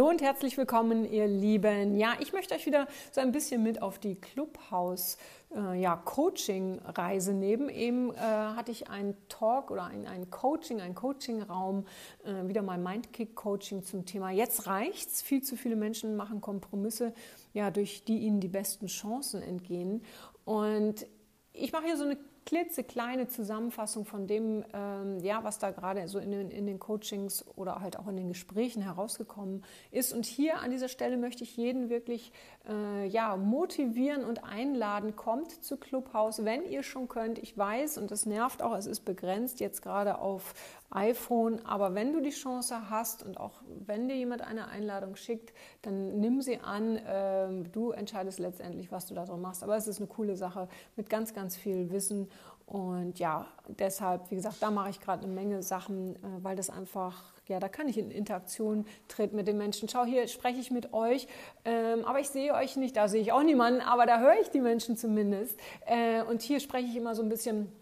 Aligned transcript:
Hallo 0.00 0.08
und 0.08 0.22
herzlich 0.22 0.56
willkommen, 0.56 1.04
ihr 1.04 1.26
Lieben. 1.26 1.94
Ja, 1.94 2.14
ich 2.20 2.32
möchte 2.32 2.54
euch 2.54 2.64
wieder 2.64 2.88
so 3.12 3.20
ein 3.20 3.32
bisschen 3.32 3.62
mit 3.62 3.82
auf 3.82 3.98
die 3.98 4.14
Clubhouse 4.14 5.18
äh, 5.54 5.78
ja, 5.78 5.94
Coaching-Reise 5.94 7.34
nehmen. 7.34 7.68
Eben 7.68 8.14
äh, 8.14 8.16
hatte 8.16 8.72
ich 8.72 8.88
einen 8.88 9.14
Talk 9.28 9.70
oder 9.70 9.84
ein, 9.84 10.06
ein 10.06 10.30
Coaching, 10.30 10.80
einen 10.80 10.94
Coaching-Raum, 10.94 11.84
äh, 12.24 12.48
wieder 12.48 12.62
mal 12.62 12.78
Mindkick-Coaching 12.78 13.82
zum 13.82 14.06
Thema 14.06 14.30
Jetzt 14.30 14.66
reicht's. 14.66 15.20
Viel 15.20 15.42
zu 15.42 15.54
viele 15.54 15.76
Menschen 15.76 16.16
machen 16.16 16.40
Kompromisse, 16.40 17.12
ja, 17.52 17.70
durch 17.70 18.02
die 18.02 18.20
ihnen 18.20 18.40
die 18.40 18.48
besten 18.48 18.86
Chancen 18.86 19.42
entgehen. 19.42 20.02
Und 20.46 21.06
ich 21.52 21.72
mache 21.72 21.84
hier 21.84 21.98
so 21.98 22.04
eine 22.04 22.16
klitzekleine 22.46 23.28
Zusammenfassung 23.28 24.04
von 24.04 24.26
dem, 24.26 24.64
ähm, 24.72 25.18
ja, 25.20 25.44
was 25.44 25.58
da 25.58 25.70
gerade 25.70 26.06
so 26.08 26.18
in 26.18 26.30
den, 26.30 26.50
in 26.50 26.66
den 26.66 26.78
Coachings 26.78 27.44
oder 27.56 27.80
halt 27.80 27.98
auch 27.98 28.08
in 28.08 28.16
den 28.16 28.28
Gesprächen 28.28 28.82
herausgekommen 28.82 29.64
ist. 29.90 30.12
Und 30.12 30.26
hier 30.26 30.60
an 30.60 30.70
dieser 30.70 30.88
Stelle 30.88 31.16
möchte 31.16 31.44
ich 31.44 31.56
jeden 31.56 31.90
wirklich 31.90 32.32
äh, 32.68 33.06
ja, 33.06 33.36
motivieren 33.36 34.24
und 34.24 34.44
einladen. 34.44 35.16
Kommt 35.16 35.64
zu 35.64 35.76
Clubhouse, 35.76 36.44
wenn 36.44 36.64
ihr 36.64 36.82
schon 36.82 37.08
könnt. 37.08 37.38
Ich 37.38 37.56
weiß, 37.56 37.98
und 37.98 38.10
das 38.10 38.26
nervt 38.26 38.62
auch, 38.62 38.76
es 38.76 38.86
ist 38.86 39.00
begrenzt 39.00 39.60
jetzt 39.60 39.82
gerade 39.82 40.18
auf 40.18 40.54
iPhone. 40.90 41.64
Aber 41.64 41.94
wenn 41.94 42.12
du 42.12 42.20
die 42.20 42.30
Chance 42.30 42.90
hast 42.90 43.22
und 43.22 43.38
auch 43.38 43.62
wenn 43.86 44.08
dir 44.08 44.16
jemand 44.16 44.42
eine 44.42 44.68
Einladung 44.68 45.16
schickt, 45.16 45.52
dann 45.82 46.20
nimm 46.20 46.42
sie 46.42 46.58
an. 46.58 47.00
Ähm, 47.06 47.72
du 47.72 47.90
entscheidest 47.90 48.38
letztendlich, 48.38 48.90
was 48.92 49.06
du 49.06 49.14
da 49.14 49.24
drin 49.24 49.40
machst. 49.40 49.62
Aber 49.62 49.76
es 49.76 49.86
ist 49.86 49.98
eine 49.98 50.08
coole 50.08 50.36
Sache 50.36 50.68
mit 50.96 51.08
ganz, 51.08 51.34
ganz 51.34 51.56
viel 51.56 51.90
Wissen. 51.90 52.28
Und 52.70 53.18
ja, 53.18 53.48
deshalb, 53.66 54.30
wie 54.30 54.36
gesagt, 54.36 54.58
da 54.60 54.70
mache 54.70 54.90
ich 54.90 55.00
gerade 55.00 55.24
eine 55.24 55.32
Menge 55.32 55.60
Sachen, 55.60 56.14
äh, 56.14 56.18
weil 56.42 56.54
das 56.54 56.70
einfach, 56.70 57.32
ja, 57.48 57.58
da 57.58 57.68
kann 57.68 57.88
ich 57.88 57.98
in 57.98 58.12
Interaktion 58.12 58.86
treten 59.08 59.34
mit 59.34 59.48
den 59.48 59.58
Menschen. 59.58 59.88
Schau, 59.88 60.04
hier 60.04 60.28
spreche 60.28 60.60
ich 60.60 60.70
mit 60.70 60.92
euch, 60.92 61.26
ähm, 61.64 62.04
aber 62.04 62.20
ich 62.20 62.28
sehe 62.28 62.54
euch 62.54 62.76
nicht, 62.76 62.96
da 62.96 63.08
sehe 63.08 63.22
ich 63.22 63.32
auch 63.32 63.42
niemanden, 63.42 63.80
aber 63.80 64.06
da 64.06 64.20
höre 64.20 64.40
ich 64.40 64.50
die 64.50 64.60
Menschen 64.60 64.96
zumindest. 64.96 65.58
Äh, 65.84 66.22
und 66.22 66.42
hier 66.42 66.60
spreche 66.60 66.86
ich 66.86 66.94
immer 66.94 67.16
so 67.16 67.24
ein 67.24 67.28
bisschen 67.28 67.72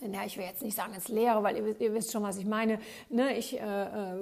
ja, 0.00 0.24
ich 0.24 0.36
will 0.36 0.44
jetzt 0.44 0.62
nicht 0.62 0.76
sagen 0.76 0.92
ins 0.94 1.08
Leere, 1.08 1.42
weil 1.42 1.56
ihr, 1.56 1.80
ihr 1.80 1.94
wisst 1.94 2.12
schon, 2.12 2.22
was 2.22 2.36
ich 2.36 2.46
meine. 2.46 2.78
Ne, 3.08 3.36
ich 3.36 3.58
äh, 3.58 3.62
äh, 3.64 4.16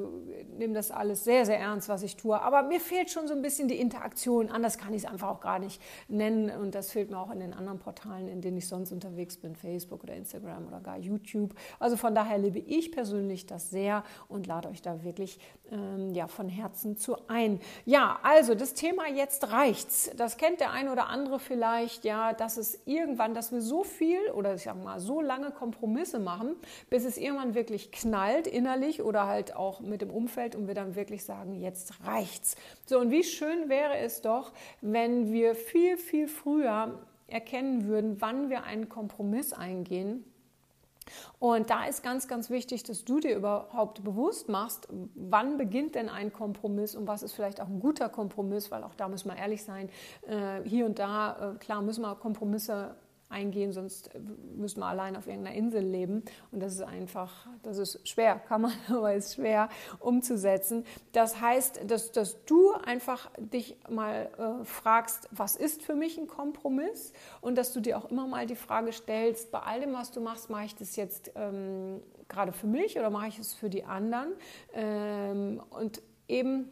nehme 0.59 0.75
das 0.75 0.91
alles 0.91 1.25
sehr, 1.25 1.47
sehr 1.47 1.59
ernst, 1.59 1.89
was 1.89 2.03
ich 2.03 2.17
tue. 2.17 2.41
Aber 2.41 2.62
mir 2.62 2.81
fehlt 2.81 3.11
schon 3.11 3.27
so 3.27 3.34
ein 3.34 3.42
bisschen 3.42 3.69
die 3.69 3.81
Interaktion. 3.81 4.51
Anders 4.51 4.79
kann 4.79 4.92
ich 4.95 5.05
es 5.05 5.09
einfach 5.09 5.29
auch 5.29 5.41
gar 5.41 5.59
nicht 5.59 5.81
nennen. 6.09 6.51
Und 6.51 6.75
das 6.75 6.91
fehlt 6.91 7.11
mir 7.11 7.19
auch 7.19 7.31
in 7.31 7.41
den 7.41 7.55
anderen 7.55 7.79
Portalen, 7.79 8.29
in 8.29 8.41
denen 8.41 8.56
ich 8.56 8.69
sonst 8.69 8.92
unterwegs 8.92 9.37
bin, 9.37 9.56
Facebook 9.56 10.05
oder 10.05 10.14
Instagram 10.14 10.67
oder 10.67 10.81
gar 10.81 10.98
YouTube. 10.98 11.55
Also 11.79 11.97
von 11.97 12.14
daher 12.14 12.39
liebe 12.39 12.59
ich 12.59 12.92
persönlich 12.92 13.47
das 13.47 13.70
sehr 13.70 14.05
und 14.29 14.47
lade 14.47 14.69
euch 14.69 14.83
da 14.83 15.03
wirklich 15.05 15.39
ähm, 15.70 16.14
ja, 16.14 16.29
von 16.29 16.48
Herzen 16.48 16.97
zu 16.97 17.17
ein. 17.29 17.61
Ja, 17.86 18.19
also 18.23 18.55
das 18.55 18.75
Thema 18.75 19.09
jetzt 19.09 19.51
reicht's. 19.51 20.11
Das 20.17 20.36
kennt 20.36 20.61
der 20.61 20.70
eine 20.70 20.92
oder 20.92 21.09
andere 21.09 21.39
vielleicht, 21.39 22.05
ja, 22.05 22.33
dass 22.33 22.57
es 22.57 22.81
irgendwann, 22.84 23.34
dass 23.34 23.53
wir 23.53 23.62
so 23.62 23.84
viel 23.84 24.20
oder 24.34 24.55
ich 24.55 24.62
sag 24.62 24.83
mal 24.83 25.01
so 25.01 25.20
lange 25.20 25.51
Kompromisse 25.62 26.18
machen, 26.18 26.56
bis 26.91 27.05
es 27.05 27.16
irgendwann 27.16 27.55
wirklich 27.55 27.92
knallt 27.92 28.48
innerlich 28.48 29.00
oder 29.00 29.28
halt 29.28 29.55
auch 29.55 29.78
mit 29.78 30.02
dem 30.02 30.10
Umfeld 30.10 30.56
und 30.56 30.66
wir 30.66 30.74
dann 30.74 30.96
wirklich 30.96 31.22
sagen, 31.22 31.60
jetzt 31.60 32.05
reicht's. 32.05 32.56
So 32.84 32.98
und 32.98 33.12
wie 33.12 33.23
schön 33.23 33.68
wäre 33.68 33.96
es 33.98 34.22
doch, 34.22 34.52
wenn 34.80 35.33
wir 35.33 35.55
viel 35.55 35.96
viel 35.96 36.27
früher 36.27 36.98
erkennen 37.28 37.86
würden, 37.86 38.20
wann 38.20 38.51
wir 38.51 38.64
einen 38.64 38.89
Kompromiss 38.89 39.52
eingehen 39.52 40.24
und 41.39 41.70
da 41.70 41.84
ist 41.86 42.02
ganz, 42.02 42.28
ganz 42.28 42.51
wichtig, 42.51 42.83
dass 42.83 43.05
du 43.05 43.20
dir 43.20 43.36
überhaupt 43.36 44.02
bewusst 44.05 44.48
machst, 44.48 44.89
wann 45.14 45.58
beginnt 45.58 45.95
denn 45.95 46.08
ein 46.08 46.33
Kompromiss 46.33 46.95
und 46.95 47.06
was 47.06 47.22
ist 47.22 47.33
vielleicht 47.33 47.61
auch 47.61 47.68
ein 47.68 47.80
guter 47.80 48.08
Kompromiss, 48.08 48.70
weil 48.70 48.84
auch 48.84 48.95
da 48.95 49.08
müssen 49.08 49.28
wir 49.28 49.36
ehrlich 49.36 49.64
sein, 49.64 49.89
äh, 50.27 50.62
hier 50.64 50.86
und 50.86 50.98
da, 50.98 51.55
äh, 51.55 51.58
klar 51.58 51.83
müssen 51.83 52.02
wir 52.02 52.14
Kompromisse 52.17 52.95
eingehen, 53.33 53.73
sonst 53.73 54.11
müssen 54.57 54.81
wir 54.81 54.87
allein 54.87 55.17
auf 55.17 55.27
irgendeiner 55.27 55.57
Insel 55.57 55.83
leben. 55.83 56.23
Und 56.51 56.61
das 56.61 56.75
ist 56.75 56.83
einfach, 56.83 57.47
das 57.63 57.79
ist 57.79 58.09
schwer, 58.09 58.37
kann 58.37 58.63
man, 58.63 58.73
aber 58.89 59.15
ist 59.15 59.35
schwer 59.35 59.69
umzusetzen. 59.98 60.85
Das 61.13 61.41
heißt, 61.41 61.81
dass, 61.87 62.13
dass 62.13 62.45
du 62.45 62.73
einfach 62.73 63.31
dich 63.39 63.77
mal 63.89 64.31
äh, 64.39 64.65
fragst, 64.65 65.29
was 65.31 65.57
ist 65.57 65.83
für 65.83 65.95
mich 65.95 66.19
ein 66.19 66.27
Kompromiss? 66.27 67.13
Und 67.41 67.57
dass 67.57 67.73
du 67.73 67.81
dir 67.81 67.98
auch 67.98 68.11
immer 68.11 68.27
mal 68.27 68.47
die 68.47 68.57
Frage 68.57 68.93
stellst, 68.93 69.51
bei 69.51 69.61
all 69.61 69.81
dem, 69.81 69.93
was 69.93 70.11
du 70.13 70.20
machst, 70.20 70.51
mache 70.51 70.67
ich 70.67 70.75
das 70.75 70.97
jetzt 70.97 71.33
ähm, 71.35 72.03
gerade 72.29 72.53
für 72.53 72.67
mich 72.67 72.99
oder 72.99 73.11
mache 73.11 73.29
ich 73.29 73.39
es 73.39 73.53
für 73.53 73.70
die 73.70 73.85
anderen? 73.85 74.33
Ähm, 74.75 75.63
und 75.70 76.03
eben 76.29 76.70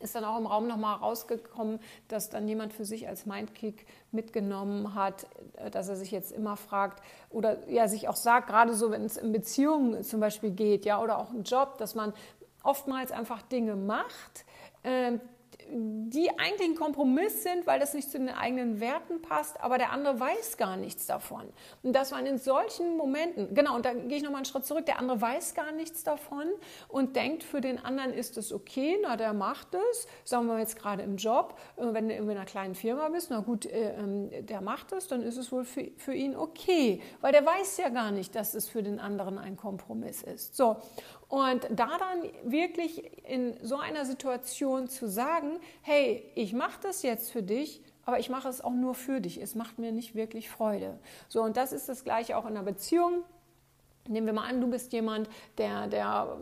ist 0.00 0.14
dann 0.14 0.24
auch 0.24 0.38
im 0.38 0.46
Raum 0.46 0.66
nochmal 0.66 0.96
rausgekommen, 0.96 1.78
dass 2.08 2.30
dann 2.30 2.48
jemand 2.48 2.72
für 2.72 2.84
sich 2.84 3.06
als 3.06 3.26
Mindkick 3.26 3.86
mitgenommen 4.10 4.94
hat, 4.94 5.26
äh, 5.56 5.70
dass 5.70 5.88
er 5.88 5.96
sich 5.96 6.10
jetzt 6.10 6.32
immer 6.32 6.56
fragt 6.56 7.02
oder 7.30 7.68
ja 7.68 7.86
sich 7.86 8.08
auch 8.08 8.16
sagt, 8.16 8.48
gerade 8.48 8.74
so, 8.74 8.90
wenn 8.90 9.04
es 9.04 9.16
in 9.16 9.32
Beziehungen 9.32 10.02
zum 10.02 10.20
Beispiel 10.20 10.50
geht, 10.50 10.84
ja, 10.84 11.00
oder 11.00 11.18
auch 11.18 11.32
im 11.32 11.44
Job, 11.44 11.78
dass 11.78 11.94
man 11.94 12.12
oftmals 12.62 13.12
einfach 13.12 13.42
Dinge 13.42 13.76
macht, 13.76 14.44
äh, 14.82 15.18
die 15.72 16.30
eigentlich 16.38 16.70
ein 16.70 16.74
Kompromiss 16.74 17.42
sind, 17.42 17.66
weil 17.66 17.78
das 17.78 17.94
nicht 17.94 18.10
zu 18.10 18.18
den 18.18 18.28
eigenen 18.28 18.80
Werten 18.80 19.22
passt, 19.22 19.60
aber 19.60 19.78
der 19.78 19.92
andere 19.92 20.18
weiß 20.18 20.56
gar 20.56 20.76
nichts 20.76 21.06
davon. 21.06 21.44
Und 21.82 21.94
das 21.94 22.12
waren 22.12 22.26
in 22.26 22.38
solchen 22.38 22.96
Momenten, 22.96 23.54
genau, 23.54 23.76
und 23.76 23.84
da 23.84 23.92
gehe 23.92 24.16
ich 24.16 24.22
nochmal 24.22 24.38
einen 24.38 24.44
Schritt 24.46 24.64
zurück, 24.64 24.86
der 24.86 24.98
andere 24.98 25.20
weiß 25.20 25.54
gar 25.54 25.72
nichts 25.72 26.04
davon 26.04 26.46
und 26.88 27.16
denkt, 27.16 27.42
für 27.42 27.60
den 27.60 27.84
anderen 27.84 28.12
ist 28.12 28.36
es 28.36 28.52
okay, 28.52 28.98
na, 29.02 29.16
der 29.16 29.32
macht 29.32 29.68
es, 29.74 30.06
sagen 30.24 30.46
wir 30.46 30.58
jetzt 30.58 30.78
gerade 30.78 31.02
im 31.02 31.16
Job, 31.16 31.58
äh, 31.76 31.84
wenn 31.92 32.08
du 32.08 32.14
in 32.14 32.30
einer 32.30 32.44
kleinen 32.44 32.74
Firma 32.74 33.08
bist, 33.08 33.30
na 33.30 33.40
gut, 33.40 33.66
äh, 33.66 33.94
ähm, 33.94 34.30
der 34.46 34.60
macht 34.60 34.92
es, 34.92 35.08
dann 35.08 35.22
ist 35.22 35.36
es 35.36 35.52
wohl 35.52 35.64
für, 35.64 35.90
für 35.96 36.14
ihn 36.14 36.36
okay, 36.36 37.00
weil 37.20 37.32
der 37.32 37.44
weiß 37.44 37.78
ja 37.78 37.88
gar 37.88 38.10
nicht, 38.10 38.34
dass 38.34 38.54
es 38.54 38.68
für 38.68 38.82
den 38.82 39.00
anderen 39.00 39.38
ein 39.38 39.56
Kompromiss 39.56 40.22
ist. 40.22 40.56
So, 40.56 40.76
und 41.30 41.64
da 41.70 41.96
dann 41.96 42.50
wirklich 42.50 43.08
in 43.24 43.56
so 43.62 43.76
einer 43.76 44.04
Situation 44.04 44.88
zu 44.88 45.08
sagen, 45.08 45.60
hey, 45.80 46.24
ich 46.34 46.52
mache 46.52 46.80
das 46.82 47.02
jetzt 47.02 47.30
für 47.30 47.42
dich, 47.42 47.82
aber 48.04 48.18
ich 48.18 48.28
mache 48.30 48.48
es 48.48 48.60
auch 48.60 48.72
nur 48.72 48.96
für 48.96 49.20
dich. 49.20 49.40
Es 49.40 49.54
macht 49.54 49.78
mir 49.78 49.92
nicht 49.92 50.16
wirklich 50.16 50.50
Freude. 50.50 50.98
So, 51.28 51.42
und 51.42 51.56
das 51.56 51.72
ist 51.72 51.88
das 51.88 52.02
gleiche 52.02 52.36
auch 52.36 52.46
in 52.46 52.56
einer 52.56 52.64
Beziehung. 52.64 53.22
Nehmen 54.08 54.26
wir 54.26 54.32
mal 54.32 54.48
an, 54.48 54.60
du 54.60 54.68
bist 54.68 54.92
jemand, 54.92 55.28
der, 55.58 55.86
der 55.86 56.38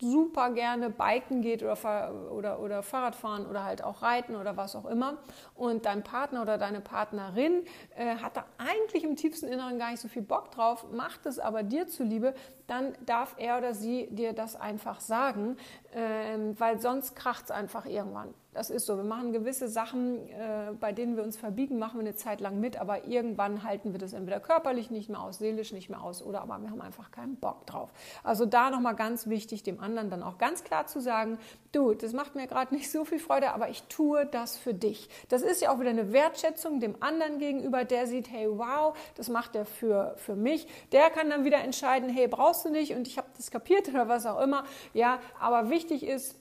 super 0.00 0.50
gerne 0.50 0.90
biken 0.90 1.40
geht 1.40 1.62
oder, 1.62 2.12
oder, 2.30 2.60
oder 2.60 2.82
Fahrrad 2.82 3.14
fahren 3.14 3.46
oder 3.46 3.64
halt 3.64 3.82
auch 3.82 4.02
reiten 4.02 4.36
oder 4.36 4.56
was 4.56 4.76
auch 4.76 4.84
immer. 4.86 5.18
Und 5.54 5.86
dein 5.86 6.02
Partner 6.02 6.42
oder 6.42 6.58
deine 6.58 6.80
Partnerin 6.80 7.64
äh, 7.96 8.16
hat 8.16 8.36
da 8.36 8.44
eigentlich 8.58 9.04
im 9.04 9.16
tiefsten 9.16 9.46
Inneren 9.46 9.78
gar 9.78 9.90
nicht 9.90 10.00
so 10.00 10.08
viel 10.08 10.22
Bock 10.22 10.50
drauf, 10.50 10.86
macht 10.92 11.26
es 11.26 11.38
aber 11.38 11.62
dir 11.62 11.86
zuliebe, 11.86 12.34
dann 12.66 12.94
darf 13.06 13.34
er 13.38 13.58
oder 13.58 13.74
sie 13.74 14.08
dir 14.10 14.32
das 14.32 14.56
einfach 14.56 15.00
sagen, 15.00 15.56
äh, 15.94 16.38
weil 16.58 16.80
sonst 16.80 17.16
kracht 17.16 17.44
es 17.44 17.50
einfach 17.50 17.86
irgendwann. 17.86 18.34
Das 18.54 18.70
ist 18.70 18.86
so. 18.86 18.96
Wir 18.96 19.04
machen 19.04 19.32
gewisse 19.32 19.68
Sachen, 19.68 20.28
äh, 20.30 20.72
bei 20.78 20.92
denen 20.92 21.16
wir 21.16 21.24
uns 21.24 21.36
verbiegen, 21.36 21.78
machen 21.78 21.98
wir 21.98 22.06
eine 22.06 22.14
Zeit 22.14 22.40
lang 22.40 22.60
mit, 22.60 22.76
aber 22.80 23.04
irgendwann 23.04 23.64
halten 23.64 23.92
wir 23.92 23.98
das 23.98 24.12
entweder 24.12 24.38
körperlich 24.38 24.90
nicht 24.90 25.10
mehr 25.10 25.20
aus, 25.20 25.38
seelisch 25.38 25.72
nicht 25.72 25.90
mehr 25.90 26.02
aus 26.02 26.22
oder 26.22 26.42
aber 26.42 26.58
wir 26.58 26.70
haben 26.70 26.80
einfach 26.80 27.10
keinen 27.10 27.34
Bock 27.36 27.66
drauf. 27.66 27.90
Also 28.22 28.46
da 28.46 28.70
nochmal 28.70 28.94
ganz 28.94 29.26
wichtig, 29.26 29.64
dem 29.64 29.80
anderen 29.80 30.08
dann 30.08 30.22
auch 30.22 30.38
ganz 30.38 30.62
klar 30.62 30.86
zu 30.86 31.00
sagen, 31.00 31.38
du, 31.72 31.94
das 31.94 32.12
macht 32.12 32.36
mir 32.36 32.46
gerade 32.46 32.72
nicht 32.72 32.90
so 32.90 33.04
viel 33.04 33.18
Freude, 33.18 33.52
aber 33.52 33.70
ich 33.70 33.82
tue 33.84 34.24
das 34.26 34.56
für 34.56 34.72
dich. 34.72 35.08
Das 35.28 35.42
ist 35.42 35.60
ja 35.60 35.72
auch 35.72 35.80
wieder 35.80 35.90
eine 35.90 36.12
Wertschätzung 36.12 36.78
dem 36.78 37.02
anderen 37.02 37.38
gegenüber, 37.38 37.84
der 37.84 38.06
sieht, 38.06 38.30
hey, 38.30 38.46
wow, 38.48 38.96
das 39.16 39.28
macht 39.28 39.56
er 39.56 39.64
für, 39.64 40.14
für 40.16 40.36
mich. 40.36 40.68
Der 40.92 41.10
kann 41.10 41.28
dann 41.28 41.44
wieder 41.44 41.58
entscheiden, 41.58 42.08
hey, 42.08 42.28
brauchst 42.28 42.64
du 42.64 42.70
nicht 42.70 42.94
und 42.94 43.08
ich 43.08 43.18
habe 43.18 43.28
das 43.36 43.50
kapiert 43.50 43.88
oder 43.90 44.08
was 44.08 44.26
auch 44.26 44.40
immer. 44.40 44.62
Ja, 44.92 45.18
aber 45.40 45.70
wichtig 45.70 46.06
ist, 46.06 46.36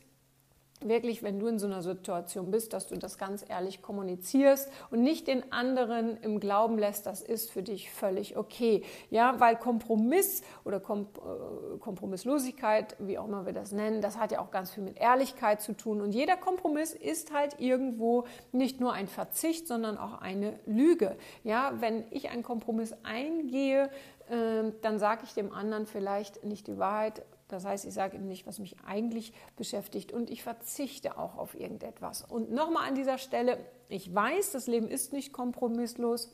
wirklich, 0.81 1.23
wenn 1.23 1.39
du 1.39 1.47
in 1.47 1.59
so 1.59 1.65
einer 1.65 1.81
Situation 1.81 2.51
bist, 2.51 2.73
dass 2.73 2.87
du 2.87 2.97
das 2.97 3.17
ganz 3.17 3.45
ehrlich 3.47 3.81
kommunizierst 3.81 4.69
und 4.91 5.01
nicht 5.01 5.27
den 5.27 5.51
anderen 5.51 6.17
im 6.17 6.39
Glauben 6.39 6.77
lässt, 6.77 7.05
das 7.05 7.21
ist 7.21 7.51
für 7.51 7.63
dich 7.63 7.91
völlig 7.91 8.37
okay. 8.37 8.83
Ja, 9.09 9.39
weil 9.39 9.55
Kompromiss 9.55 10.43
oder 10.65 10.79
Kom 10.79 11.07
äh, 11.17 11.77
Kompromisslosigkeit, 11.79 12.95
wie 12.99 13.17
auch 13.17 13.27
immer 13.27 13.45
wir 13.45 13.53
das 13.53 13.71
nennen, 13.71 14.01
das 14.01 14.17
hat 14.17 14.31
ja 14.31 14.39
auch 14.39 14.51
ganz 14.51 14.71
viel 14.71 14.83
mit 14.83 14.97
Ehrlichkeit 14.97 15.61
zu 15.61 15.73
tun. 15.73 16.01
Und 16.01 16.13
jeder 16.13 16.37
Kompromiss 16.37 16.93
ist 16.93 17.33
halt 17.33 17.59
irgendwo 17.59 18.25
nicht 18.51 18.79
nur 18.79 18.93
ein 18.93 19.07
Verzicht, 19.07 19.67
sondern 19.67 19.97
auch 19.97 20.21
eine 20.21 20.59
Lüge. 20.65 21.17
Ja, 21.43 21.73
wenn 21.79 22.05
ich 22.11 22.29
einen 22.29 22.43
Kompromiss 22.43 22.95
eingehe, 23.03 23.89
äh, 24.29 24.71
dann 24.81 24.99
sage 24.99 25.21
ich 25.25 25.33
dem 25.33 25.53
anderen 25.53 25.85
vielleicht 25.85 26.43
nicht 26.43 26.67
die 26.67 26.77
Wahrheit, 26.77 27.23
das 27.53 27.65
heißt, 27.65 27.85
ich 27.85 27.93
sage 27.93 28.17
ihm 28.17 28.27
nicht, 28.27 28.45
was 28.47 28.59
mich 28.59 28.75
eigentlich 28.85 29.33
beschäftigt 29.55 30.11
und 30.11 30.29
ich 30.29 30.43
verzichte 30.43 31.17
auch 31.17 31.37
auf 31.37 31.55
irgendetwas. 31.55 32.23
Und 32.23 32.51
nochmal 32.51 32.87
an 32.87 32.95
dieser 32.95 33.17
Stelle, 33.17 33.57
ich 33.87 34.13
weiß, 34.13 34.51
das 34.51 34.67
Leben 34.67 34.87
ist 34.87 35.13
nicht 35.13 35.31
kompromisslos. 35.31 36.31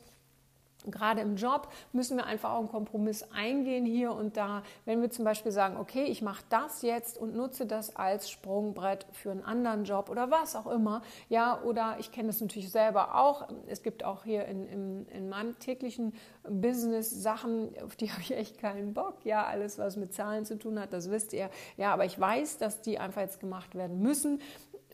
Gerade 0.86 1.20
im 1.20 1.36
Job 1.36 1.68
müssen 1.92 2.16
wir 2.16 2.26
einfach 2.26 2.52
auch 2.52 2.60
einen 2.60 2.70
Kompromiss 2.70 3.26
eingehen 3.34 3.86
hier 3.86 4.14
und 4.14 4.38
da. 4.38 4.64
Wenn 4.86 5.02
wir 5.02 5.10
zum 5.10 5.26
Beispiel 5.26 5.52
sagen, 5.52 5.76
okay, 5.78 6.06
ich 6.06 6.22
mache 6.22 6.44
das 6.50 6.84
jetzt 6.84 7.18
und 7.18 7.36
nutze 7.36 7.66
das 7.66 7.98
als 7.98 8.30
Sprungbrett 8.30 9.06
für 9.12 9.32
einen 9.32 9.44
anderen 9.44 9.84
Job 9.84 10.10
oder 10.10 10.32
was 10.32 10.56
auch 10.56 10.68
immer. 10.68 11.02
Ja, 11.28 11.62
oder 11.64 11.98
ich 12.00 12.14
kenne 12.14 12.28
das 12.28 12.40
natürlich 12.40 12.72
selber 12.72 13.16
auch. 13.16 13.50
Es 13.68 13.84
gibt 13.84 14.06
auch 14.06 14.24
hier 14.24 14.46
in, 14.46 14.66
in, 14.68 15.06
in 15.08 15.28
meinem 15.28 15.60
täglichen 15.60 16.14
Business 16.48 17.10
Sachen, 17.10 17.76
auf 17.84 17.98
die 17.98 18.10
habe 18.12 18.22
ich 18.22 18.32
echt 18.32 18.58
keinen 18.58 18.94
Bock. 18.94 19.26
Ja, 19.26 19.46
alles, 19.46 19.80
was 19.80 19.98
mit 19.98 20.14
Zahlen 20.14 20.46
zu 20.46 20.58
tun 20.58 20.80
hat, 20.80 20.94
das 20.94 21.12
wisst 21.12 21.34
ihr. 21.34 21.50
Ja, 21.76 21.94
aber 21.94 22.06
ich 22.06 22.18
weiß, 22.18 22.58
dass 22.58 22.82
die 22.82 23.00
einfach 23.00 23.22
jetzt 23.22 23.42
gemacht 23.42 23.76
werden 23.76 24.02
müssen. 24.02 24.42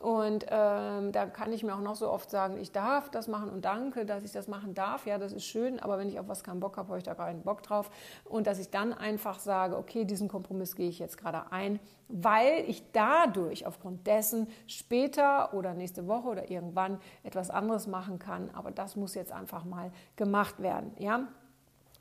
Und 0.06 0.46
ähm, 0.52 1.12
da 1.13 1.25
kann 1.25 1.52
ich 1.52 1.63
mir 1.63 1.74
auch 1.74 1.81
noch 1.81 1.96
so 1.96 2.12
oft 2.12 2.30
sagen, 2.30 2.60
ich 2.60 2.72
darf 2.72 3.10
das 3.10 3.28
machen 3.28 3.50
und 3.50 3.66
danke, 3.66 4.06
dass 4.06 4.24
ich 4.24 4.31
das 4.31 4.48
machen 4.48 4.75
darf. 4.75 5.07
Ja, 5.07 5.18
das 5.18 5.34
ist 5.34 5.46
schön, 5.46 5.80
aber 5.80 5.98
wenn 5.98 6.10
ich 6.10 6.19
auf 6.19 6.28
was 6.28 6.44
keinen 6.44 6.60
Bock 6.60 6.78
habe, 6.78 6.90
habe 6.90 7.00
ich 7.00 7.04
da 7.04 7.16
keinen 7.16 7.42
Bock 7.42 7.63
drauf. 7.63 7.90
Und 8.24 8.46
dass 8.46 8.60
ich 8.60 8.69
dann 8.69 8.94
einfach 8.94 9.40
sage, 9.40 9.75
okay, 9.75 10.06
diesen 10.06 10.28
Kompromiss 10.28 10.75
gehe 10.75 10.90
ich 10.90 11.00
jetzt 11.00 11.18
gerade 11.18 11.52
ein, 11.52 11.80
weil 12.07 12.66
ich 12.68 12.84
dadurch 12.92 13.66
aufgrund 13.66 14.06
dessen 14.06 14.48
später 14.68 15.56
oder 15.56 15.74
nächste 15.74 16.06
Woche 16.06 16.28
oder 16.28 16.51
irgendwann 16.51 17.00
etwas 17.24 17.50
anderes 17.50 17.88
machen 17.88 18.19
kann. 18.19 18.51
Aber 18.54 18.69
das 18.69 18.96
muss 18.96 19.16
jetzt 19.16 19.31
einfach 19.31 19.66
mal 19.66 19.92
gemacht 20.18 20.62
werden. 20.62 20.94
Ja. 21.00 21.30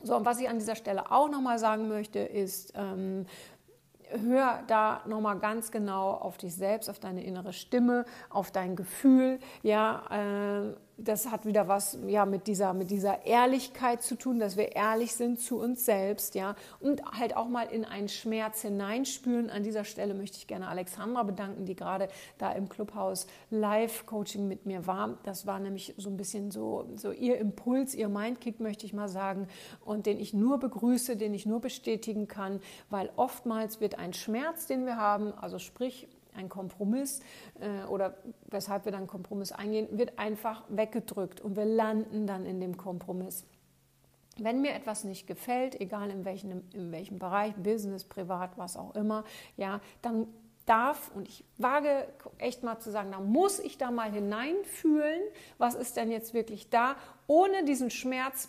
So, 0.02 0.14
und 0.14 0.26
was 0.26 0.38
ich 0.38 0.50
an 0.50 0.58
dieser 0.58 0.76
Stelle 0.76 1.10
auch 1.10 1.30
nochmal 1.30 1.58
sagen 1.58 1.88
möchte, 1.88 2.18
ist, 2.18 2.74
ähm, 2.76 3.24
hör 4.10 4.62
da 4.66 5.02
nochmal 5.06 5.38
ganz 5.38 5.70
genau 5.70 6.10
auf 6.12 6.36
dich 6.36 6.54
selbst, 6.54 6.88
auf 6.90 6.98
deine 6.98 7.24
innere 7.24 7.52
Stimme, 7.52 8.04
auf 8.30 8.50
dein 8.50 8.76
Gefühl. 8.76 9.38
Ja, 9.62 10.02
äh, 10.10 10.74
das 10.96 11.30
hat 11.30 11.44
wieder 11.44 11.66
was 11.66 11.98
ja, 12.06 12.24
mit, 12.24 12.46
dieser, 12.46 12.72
mit 12.72 12.90
dieser 12.90 13.26
Ehrlichkeit 13.26 14.02
zu 14.02 14.16
tun, 14.16 14.38
dass 14.38 14.56
wir 14.56 14.76
ehrlich 14.76 15.14
sind 15.14 15.40
zu 15.40 15.58
uns 15.58 15.84
selbst. 15.84 16.34
Ja, 16.34 16.54
und 16.80 17.02
halt 17.18 17.36
auch 17.36 17.48
mal 17.48 17.64
in 17.64 17.84
einen 17.84 18.08
Schmerz 18.08 18.62
hineinspüren. 18.62 19.50
An 19.50 19.62
dieser 19.62 19.84
Stelle 19.84 20.14
möchte 20.14 20.38
ich 20.38 20.46
gerne 20.46 20.68
Alexandra 20.68 21.22
bedanken, 21.24 21.66
die 21.66 21.74
gerade 21.74 22.08
da 22.38 22.52
im 22.52 22.68
Clubhaus 22.68 23.26
Live-Coaching 23.50 24.46
mit 24.46 24.66
mir 24.66 24.86
war. 24.86 25.18
Das 25.24 25.46
war 25.46 25.58
nämlich 25.58 25.94
so 25.96 26.08
ein 26.08 26.16
bisschen 26.16 26.50
so, 26.50 26.88
so 26.94 27.10
ihr 27.10 27.38
Impuls, 27.38 27.94
ihr 27.94 28.08
Mindkick, 28.08 28.60
möchte 28.60 28.86
ich 28.86 28.92
mal 28.92 29.08
sagen, 29.08 29.48
und 29.84 30.06
den 30.06 30.20
ich 30.20 30.32
nur 30.32 30.58
begrüße, 30.58 31.16
den 31.16 31.34
ich 31.34 31.46
nur 31.46 31.60
bestätigen 31.60 32.28
kann, 32.28 32.60
weil 32.90 33.10
oftmals 33.16 33.80
wird 33.80 33.98
ein 33.98 34.12
Schmerz, 34.12 34.66
den 34.66 34.86
wir 34.86 34.96
haben, 34.96 35.32
also 35.32 35.58
sprich 35.58 36.08
ein 36.34 36.48
Kompromiss 36.48 37.20
äh, 37.60 37.86
oder 37.86 38.16
weshalb 38.50 38.84
wir 38.84 38.92
dann 38.92 39.06
Kompromiss 39.06 39.52
eingehen, 39.52 39.88
wird 39.92 40.18
einfach 40.18 40.64
weggedrückt 40.68 41.40
und 41.40 41.56
wir 41.56 41.64
landen 41.64 42.26
dann 42.26 42.46
in 42.46 42.60
dem 42.60 42.76
Kompromiss. 42.76 43.44
Wenn 44.36 44.62
mir 44.62 44.74
etwas 44.74 45.04
nicht 45.04 45.26
gefällt, 45.26 45.80
egal 45.80 46.10
in 46.10 46.24
welchem, 46.24 46.62
in 46.72 46.90
welchem 46.90 47.18
Bereich, 47.18 47.54
Business, 47.54 48.04
Privat, 48.04 48.58
was 48.58 48.76
auch 48.76 48.94
immer, 48.96 49.24
ja, 49.56 49.80
dann 50.02 50.26
darf, 50.66 51.10
und 51.14 51.28
ich 51.28 51.44
wage 51.58 52.08
echt 52.38 52.62
mal 52.62 52.78
zu 52.78 52.90
sagen, 52.90 53.12
da 53.12 53.20
muss 53.20 53.58
ich 53.58 53.78
da 53.78 53.90
mal 53.90 54.10
hineinfühlen, 54.10 55.20
was 55.58 55.74
ist 55.74 55.96
denn 55.96 56.10
jetzt 56.10 56.34
wirklich 56.34 56.70
da, 56.70 56.96
ohne 57.26 57.64
diesen 57.64 57.90
Schmerz 57.90 58.48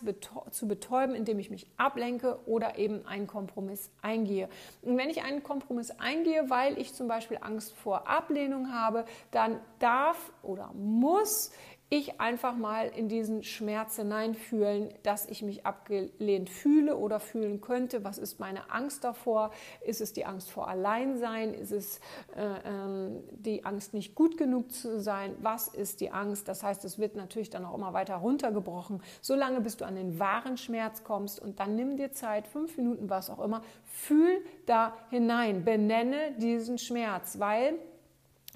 zu 0.50 0.68
betäuben, 0.68 1.14
indem 1.14 1.38
ich 1.38 1.50
mich 1.50 1.66
ablenke 1.76 2.38
oder 2.46 2.78
eben 2.78 3.06
einen 3.06 3.26
Kompromiss 3.26 3.90
eingehe. 4.02 4.48
Und 4.82 4.98
wenn 4.98 5.08
ich 5.08 5.22
einen 5.22 5.42
Kompromiss 5.42 5.90
eingehe, 5.98 6.50
weil 6.50 6.78
ich 6.78 6.94
zum 6.94 7.08
Beispiel 7.08 7.38
Angst 7.40 7.72
vor 7.72 8.08
Ablehnung 8.08 8.72
habe, 8.72 9.04
dann 9.30 9.60
darf 9.78 10.32
oder 10.42 10.72
muss 10.74 11.52
ich 11.88 12.20
einfach 12.20 12.56
mal 12.56 12.88
in 12.88 13.08
diesen 13.08 13.44
Schmerz 13.44 13.94
hineinfühlen, 13.94 14.92
dass 15.04 15.26
ich 15.26 15.42
mich 15.42 15.64
abgelehnt 15.64 16.50
fühle 16.50 16.96
oder 16.96 17.20
fühlen 17.20 17.60
könnte. 17.60 18.02
Was 18.02 18.18
ist 18.18 18.40
meine 18.40 18.72
Angst 18.72 19.04
davor? 19.04 19.52
Ist 19.84 20.00
es 20.00 20.12
die 20.12 20.24
Angst 20.24 20.50
vor 20.50 20.66
Alleinsein? 20.66 21.54
Ist 21.54 21.70
es 21.70 22.00
äh, 22.36 22.42
ähm, 22.64 23.22
die 23.30 23.64
Angst, 23.64 23.94
nicht 23.94 24.16
gut 24.16 24.36
genug 24.36 24.72
zu 24.72 25.00
sein? 25.00 25.36
Was 25.40 25.68
ist 25.68 26.00
die 26.00 26.10
Angst? 26.10 26.48
Das 26.48 26.64
heißt, 26.64 26.84
es 26.84 26.98
wird 26.98 27.14
natürlich 27.14 27.50
dann 27.50 27.64
auch 27.64 27.74
immer 27.76 27.92
weiter 27.92 28.16
runtergebrochen, 28.16 29.00
solange 29.20 29.60
bis 29.60 29.76
du 29.76 29.84
an 29.84 29.94
den 29.94 30.18
wahren 30.18 30.56
Schmerz 30.56 31.04
kommst. 31.04 31.38
Und 31.40 31.60
dann 31.60 31.76
nimm 31.76 31.96
dir 31.96 32.10
Zeit, 32.10 32.48
fünf 32.48 32.76
Minuten, 32.76 33.08
was 33.08 33.30
auch 33.30 33.38
immer, 33.38 33.62
fühl 33.84 34.44
da 34.66 34.96
hinein, 35.10 35.64
benenne 35.64 36.32
diesen 36.36 36.78
Schmerz, 36.78 37.38
weil 37.38 37.74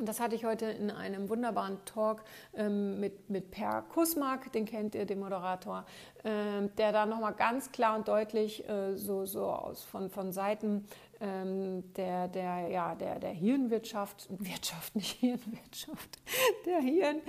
das 0.06 0.20
hatte 0.20 0.35
ich 0.35 0.44
heute 0.44 0.67
in 0.67 0.91
einem 0.91 1.29
wunderbaren 1.29 1.79
Talk 1.85 2.23
ähm, 2.55 3.00
mit, 3.00 3.31
mit 3.31 3.50
Per 3.50 3.82
Kusmark, 3.82 4.52
den 4.52 4.64
kennt 4.64 4.94
ihr, 4.94 5.06
den 5.06 5.20
Moderator, 5.20 5.85
ähm, 6.25 6.75
der 6.76 6.93
da 6.93 7.06
nochmal 7.06 7.35
ganz 7.35 7.73
klar 7.73 7.97
und 7.97 8.08
deutlich 8.08 8.69
äh, 8.69 8.97
so, 8.97 9.26
so 9.26 9.44
aus, 9.44 9.85
von, 9.85 10.11
von 10.11 10.32
Seiten 10.32 10.87
ähm, 11.20 11.93
der, 11.94 12.28
der, 12.28 12.69
ja, 12.69 12.94
der, 12.94 13.19
der 13.19 13.31
Hirnwirtschaft, 13.31 14.26
Wirtschaft, 14.38 14.96
nicht 14.96 15.19
Hirnwirtschaft, 15.20 16.19
der 16.67 16.81
Hirn, 16.81 17.20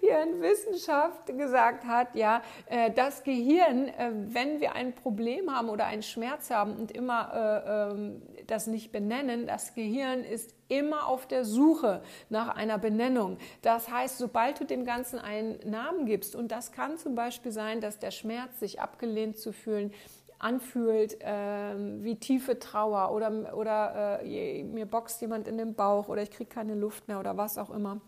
Hirnwissenschaft 0.00 1.26
gesagt 1.26 1.84
hat, 1.84 2.14
ja, 2.14 2.42
äh, 2.66 2.90
das 2.90 3.24
Gehirn, 3.24 3.88
äh, 3.88 4.10
wenn 4.12 4.60
wir 4.60 4.74
ein 4.74 4.94
Problem 4.94 5.54
haben 5.54 5.68
oder 5.70 5.86
einen 5.86 6.02
Schmerz 6.02 6.50
haben 6.50 6.76
und 6.76 6.92
immer 6.92 7.32
äh, 7.32 7.92
ähm, 7.92 8.22
das 8.46 8.66
nicht 8.66 8.92
benennen, 8.92 9.46
das 9.46 9.74
Gehirn 9.74 10.24
ist 10.24 10.54
immer 10.68 11.06
auf 11.06 11.26
der 11.26 11.44
Suche 11.44 12.02
nach 12.28 12.48
einer 12.54 12.78
Benennung. 12.78 13.38
Das 13.62 13.90
heißt, 13.90 14.18
sobald 14.18 14.60
du 14.60 14.64
dem 14.64 14.84
Ganzen 14.84 15.18
einen 15.18 15.58
Namen 15.68 16.04
gibst, 16.04 16.36
und 16.36 16.52
das 16.52 16.72
kann 16.72 16.98
zum 16.98 17.14
Beispiel 17.14 17.52
sein, 17.52 17.80
dass 17.80 17.98
der 17.98 18.10
Schmerz, 18.10 18.60
sich 18.60 18.80
abgelehnt 18.80 19.38
zu 19.38 19.52
fühlen, 19.52 19.92
anfühlt, 20.38 21.20
äh, 21.20 21.74
wie 22.02 22.16
tiefe 22.16 22.58
Trauer 22.58 23.12
oder, 23.12 23.56
oder 23.56 24.20
äh, 24.22 24.62
mir 24.62 24.86
boxt 24.86 25.20
jemand 25.20 25.48
in 25.48 25.58
den 25.58 25.74
Bauch 25.74 26.08
oder 26.08 26.22
ich 26.22 26.30
kriege 26.30 26.48
keine 26.48 26.74
Luft 26.74 27.08
mehr 27.08 27.18
oder 27.18 27.36
was 27.36 27.58
auch 27.58 27.70
immer. 27.70 28.00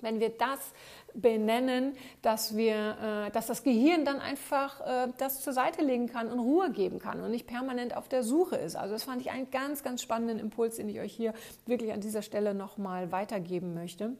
Wenn 0.00 0.18
wir 0.18 0.30
das 0.30 0.72
benennen, 1.14 1.94
dass, 2.22 2.56
wir, 2.56 3.26
äh, 3.26 3.30
dass 3.30 3.46
das 3.46 3.62
Gehirn 3.62 4.04
dann 4.04 4.20
einfach 4.20 4.80
äh, 4.80 5.08
das 5.18 5.40
zur 5.40 5.52
Seite 5.52 5.82
legen 5.82 6.06
kann 6.06 6.30
und 6.30 6.38
Ruhe 6.38 6.70
geben 6.70 6.98
kann 6.98 7.20
und 7.20 7.30
nicht 7.30 7.46
permanent 7.46 7.96
auf 7.96 8.08
der 8.08 8.22
Suche 8.22 8.56
ist. 8.56 8.76
Also 8.76 8.94
das 8.94 9.04
fand 9.04 9.20
ich 9.20 9.30
einen 9.30 9.50
ganz, 9.50 9.82
ganz 9.82 10.02
spannenden 10.02 10.38
Impuls, 10.38 10.76
den 10.76 10.88
ich 10.88 11.00
euch 11.00 11.12
hier 11.12 11.34
wirklich 11.66 11.92
an 11.92 12.00
dieser 12.00 12.22
Stelle 12.22 12.54
nochmal 12.54 13.12
weitergeben 13.12 13.74
möchte. 13.74 14.16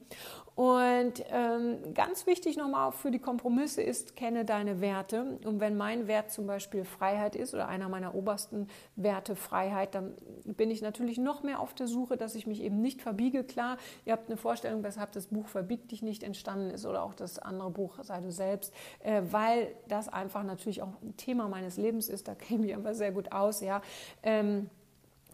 Und 0.54 1.24
ähm, 1.30 1.78
ganz 1.94 2.26
wichtig 2.26 2.58
nochmal 2.58 2.92
für 2.92 3.10
die 3.10 3.18
Kompromisse 3.18 3.82
ist, 3.82 4.16
kenne 4.16 4.44
deine 4.44 4.82
Werte. 4.82 5.38
Und 5.44 5.60
wenn 5.60 5.76
mein 5.76 6.08
Wert 6.08 6.30
zum 6.30 6.46
Beispiel 6.46 6.84
Freiheit 6.84 7.36
ist 7.36 7.54
oder 7.54 7.68
einer 7.68 7.88
meiner 7.88 8.14
obersten 8.14 8.68
Werte 8.94 9.34
Freiheit, 9.34 9.94
dann 9.94 10.14
bin 10.44 10.70
ich 10.70 10.82
natürlich 10.82 11.16
noch 11.16 11.42
mehr 11.42 11.60
auf 11.60 11.72
der 11.72 11.86
Suche, 11.86 12.18
dass 12.18 12.34
ich 12.34 12.46
mich 12.46 12.62
eben 12.62 12.82
nicht 12.82 13.00
verbiege. 13.00 13.44
Klar, 13.44 13.78
ihr 14.04 14.12
habt 14.12 14.28
eine 14.28 14.36
Vorstellung, 14.36 14.82
weshalb 14.82 15.12
das 15.12 15.28
Buch 15.28 15.48
Verbieg 15.48 15.88
dich 15.88 16.02
nicht 16.02 16.22
entstanden 16.22 16.70
ist 16.70 16.81
oder 16.86 17.02
auch 17.02 17.14
das 17.14 17.38
andere 17.38 17.70
Buch 17.70 17.98
Sei 18.02 18.20
du 18.20 18.30
selbst, 18.30 18.72
äh, 19.00 19.22
weil 19.30 19.68
das 19.88 20.08
einfach 20.08 20.42
natürlich 20.42 20.82
auch 20.82 21.00
ein 21.02 21.16
Thema 21.16 21.48
meines 21.48 21.76
Lebens 21.76 22.08
ist. 22.08 22.28
Da 22.28 22.34
käme 22.34 22.66
ich 22.66 22.74
aber 22.74 22.94
sehr 22.94 23.12
gut 23.12 23.32
aus. 23.32 23.60
Ja. 23.60 23.82
Ähm, 24.22 24.70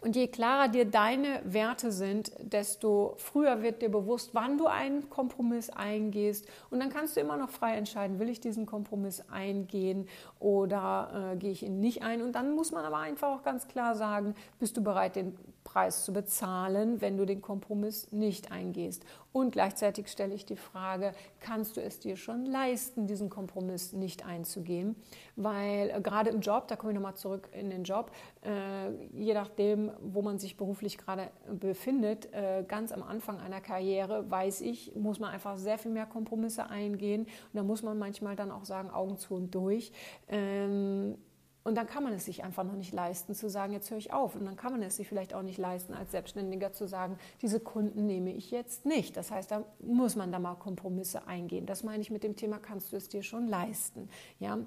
und 0.01 0.15
je 0.15 0.27
klarer 0.27 0.69
dir 0.69 0.85
deine 0.85 1.41
Werte 1.43 1.91
sind, 1.91 2.31
desto 2.39 3.15
früher 3.17 3.61
wird 3.61 3.81
dir 3.81 3.89
bewusst, 3.89 4.29
wann 4.33 4.57
du 4.57 4.67
einen 4.67 5.09
Kompromiss 5.09 5.69
eingehst. 5.69 6.47
Und 6.69 6.79
dann 6.79 6.89
kannst 6.89 7.17
du 7.17 7.19
immer 7.19 7.35
noch 7.35 7.49
frei 7.49 7.75
entscheiden, 7.75 8.17
will 8.17 8.29
ich 8.29 8.39
diesen 8.39 8.65
Kompromiss 8.65 9.29
eingehen 9.29 10.07
oder 10.39 11.33
äh, 11.33 11.35
gehe 11.35 11.51
ich 11.51 11.63
ihn 11.63 11.81
nicht 11.81 12.01
ein. 12.01 12.21
Und 12.21 12.33
dann 12.33 12.55
muss 12.55 12.71
man 12.71 12.85
aber 12.85 12.97
einfach 12.99 13.39
auch 13.39 13.43
ganz 13.43 13.67
klar 13.67 13.93
sagen, 13.95 14.35
bist 14.57 14.77
du 14.77 14.83
bereit, 14.83 15.17
den 15.17 15.37
Preis 15.69 16.03
zu 16.03 16.11
bezahlen, 16.11 16.99
wenn 16.99 17.15
du 17.15 17.25
den 17.25 17.43
Kompromiss 17.43 18.11
nicht 18.11 18.51
eingehst. 18.51 19.05
Und 19.31 19.51
gleichzeitig 19.51 20.07
stelle 20.07 20.33
ich 20.33 20.43
die 20.43 20.55
Frage, 20.55 21.11
kannst 21.39 21.77
du 21.77 21.81
es 21.81 21.99
dir 21.99 22.15
schon 22.15 22.47
leisten, 22.47 23.05
diesen 23.05 23.29
Kompromiss 23.29 23.93
nicht 23.93 24.25
einzugehen? 24.25 24.95
Weil 25.35 25.91
äh, 25.91 26.01
gerade 26.01 26.31
im 26.31 26.39
Job, 26.41 26.67
da 26.67 26.75
komme 26.75 26.91
ich 26.91 26.95
nochmal 26.95 27.13
zurück 27.13 27.49
in 27.53 27.69
den 27.69 27.83
Job, 27.83 28.11
äh, 28.41 28.89
je 29.13 29.35
nachdem, 29.35 29.91
wo 30.01 30.23
man 30.23 30.39
sich 30.39 30.57
beruflich 30.57 30.97
gerade 30.97 31.29
befindet, 31.47 32.33
äh, 32.33 32.63
ganz 32.67 32.91
am 32.91 33.03
Anfang 33.03 33.39
einer 33.39 33.61
Karriere, 33.61 34.29
weiß 34.29 34.61
ich, 34.61 34.95
muss 34.95 35.19
man 35.19 35.29
einfach 35.29 35.57
sehr 35.59 35.77
viel 35.77 35.91
mehr 35.91 36.07
Kompromisse 36.07 36.67
eingehen. 36.67 37.21
Und 37.23 37.53
da 37.53 37.61
muss 37.61 37.83
man 37.83 37.99
manchmal 37.99 38.35
dann 38.35 38.49
auch 38.49 38.65
sagen, 38.65 38.89
Augen 38.89 39.19
zu 39.19 39.35
und 39.35 39.53
durch. 39.53 39.91
Ähm, 40.29 41.15
und 41.63 41.75
dann 41.75 41.87
kann 41.87 42.03
man 42.03 42.13
es 42.13 42.25
sich 42.25 42.43
einfach 42.43 42.63
noch 42.63 42.75
nicht 42.75 42.93
leisten, 42.93 43.35
zu 43.35 43.49
sagen, 43.49 43.73
jetzt 43.73 43.91
höre 43.91 43.97
ich 43.97 44.13
auf. 44.13 44.35
Und 44.35 44.45
dann 44.45 44.55
kann 44.55 44.71
man 44.71 44.81
es 44.81 44.95
sich 44.95 45.07
vielleicht 45.07 45.33
auch 45.33 45.41
nicht 45.41 45.57
leisten, 45.57 45.93
als 45.93 46.11
Selbstständiger 46.11 46.71
zu 46.71 46.87
sagen, 46.87 47.17
diese 47.41 47.59
Kunden 47.59 48.05
nehme 48.05 48.31
ich 48.31 48.49
jetzt 48.49 48.85
nicht. 48.85 49.17
Das 49.17 49.29
heißt, 49.29 49.51
da 49.51 49.63
muss 49.79 50.15
man 50.15 50.31
da 50.31 50.39
mal 50.39 50.55
Kompromisse 50.55 51.27
eingehen. 51.27 51.65
Das 51.65 51.83
meine 51.83 52.01
ich 52.01 52.11
mit 52.11 52.23
dem 52.23 52.35
Thema, 52.35 52.59
kannst 52.59 52.91
du 52.91 52.95
es 52.95 53.09
dir 53.09 53.23
schon 53.23 53.47
leisten. 53.47 54.09
Ja, 54.39 54.57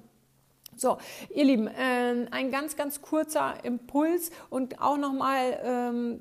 so, 0.77 0.99
ihr 1.35 1.45
Lieben, 1.45 1.67
äh, 1.67 2.27
ein 2.31 2.51
ganz, 2.51 2.77
ganz 2.77 3.03
kurzer 3.03 3.63
Impuls 3.65 4.31
und 4.49 4.81
auch 4.81 4.97
nochmal 4.97 5.61
ähm, 5.63 6.21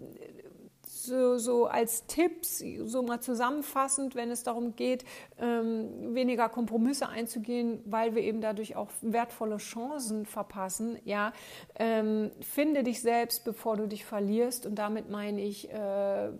so, 1.01 1.38
so 1.38 1.65
als 1.65 2.05
Tipps, 2.05 2.63
so 2.84 3.01
mal 3.01 3.22
zusammenfassend, 3.22 4.15
wenn 4.15 4.29
es 4.31 4.43
darum 4.43 4.75
geht, 4.75 5.05
ähm, 5.39 6.13
weniger 6.13 6.50
Kompromisse 6.50 7.10
einzugehen, 7.10 7.81
weil 7.86 8.15
wir 8.15 8.24
eben 8.24 8.41
dadurch 8.41 8.75
auch 8.75 8.89
wertvolle 9.01 9.58
Chancen 9.58 10.25
verpassen. 10.25 10.98
Ja, 11.05 11.34
ähm, 11.75 12.31
finde 12.41 12.84
dich 12.84 13.01
selbst, 13.01 13.43
bevor 13.43 13.77
du 13.77 13.88
dich 13.88 14.05
verlierst. 14.05 14.65
Und 14.65 14.75
damit 14.75 15.10
meine 15.10 15.41
ich, 15.41 15.72
äh, 15.72 15.75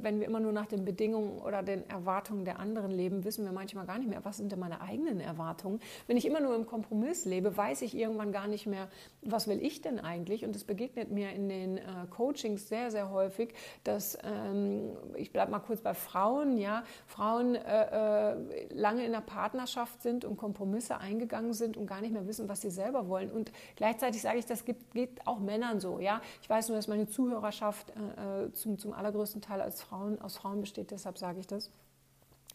wenn 0.02 0.20
wir 0.20 0.28
immer 0.28 0.40
nur 0.40 0.52
nach 0.52 0.68
den 0.68 0.86
Bedingungen 0.86 1.40
oder 1.40 1.64
den 1.64 1.90
Erwartungen 1.90 2.46
der 2.46 2.60
anderen 2.60 2.92
leben, 2.92 3.24
wissen 3.24 3.46
wir 3.46 3.52
manchmal 3.52 3.86
gar 3.86 3.98
nicht 3.98 4.10
mehr, 4.10 4.24
was 4.24 4.38
sind 4.38 4.52
denn 4.52 4.60
meine 4.60 4.82
eigenen 4.82 5.20
Erwartungen. 5.20 5.80
Wenn 6.08 6.18
ich 6.18 6.26
immer 6.26 6.40
nur 6.40 6.56
im 6.56 6.66
Kompromiss 6.66 7.26
lebe, 7.26 7.56
weiß 7.56 7.82
ich 7.82 7.98
irgendwann 7.98 8.32
gar 8.32 8.48
nicht 8.48 8.68
mehr, 8.68 8.90
was 9.22 9.48
will 9.48 9.60
ich 9.62 9.82
denn 9.82 10.00
eigentlich? 10.00 10.46
Und 10.46 10.56
es 10.56 10.64
begegnet 10.64 11.12
mir 11.12 11.32
in 11.32 11.50
den 11.50 11.78
äh, 11.78 11.82
Coachings 12.10 12.70
sehr, 12.70 12.92
sehr 12.92 13.10
häufig, 13.12 13.54
dass 13.84 14.16
ähm, 14.52 14.98
ich 15.16 15.32
bleibe 15.32 15.52
mal 15.52 15.60
kurz 15.60 15.82
bei 15.82 15.94
Frauen, 15.94 16.58
ja, 16.58 16.84
Frauen 17.08 17.56
äh, 17.56 18.32
äh, 18.32 18.74
lange 18.74 19.06
in 19.06 19.12
der 19.12 19.22
Partnerschaft 19.22 20.02
sind 20.02 20.26
und 20.26 20.38
Kompromisse 20.38 20.98
eingegangen 20.98 21.54
sind 21.54 21.78
und 21.78 21.88
gar 21.88 22.02
nicht 22.02 22.14
mehr 22.14 22.28
wissen, 22.28 22.50
was 22.50 22.62
sie 22.62 22.72
selber 22.72 23.08
wollen. 23.08 23.32
Und 23.32 23.52
gleichzeitig 23.76 24.22
sage 24.22 24.40
ich, 24.40 24.46
das 24.46 24.66
gibt, 24.66 24.94
geht 24.94 25.26
auch 25.26 25.40
Männern 25.40 25.80
so, 25.80 26.00
ja. 26.00 26.22
Ich 26.42 26.50
weiß 26.50 26.70
nur, 26.70 26.78
dass 26.78 26.88
meine 26.88 27.08
Zuhörerschaft 27.08 27.92
äh, 27.92 28.46
äh 28.46 28.54
zum, 28.54 28.78
zum 28.78 28.94
allergrößten 28.94 29.42
Teil 29.42 29.62
als 29.62 29.82
Frauen, 29.82 30.22
aus 30.22 30.38
Frauen 30.38 30.62
besteht, 30.62 30.92
deshalb 30.92 31.18
sage 31.18 31.40
ich 31.40 31.48
das. 31.48 31.72